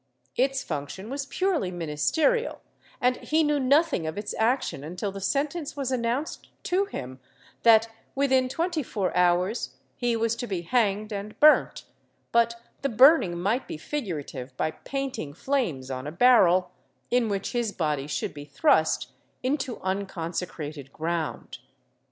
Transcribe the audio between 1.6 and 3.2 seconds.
ministerial, and